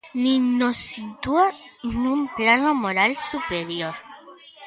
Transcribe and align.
Nin 0.23 0.41
nos 0.59 0.77
sitúa 0.91 1.45
nun 2.01 2.19
plano 2.37 2.71
moral 2.83 3.11
superior. 3.31 3.95